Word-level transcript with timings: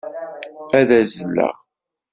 Ad 0.79 0.89
azzleɣ. 0.99 1.55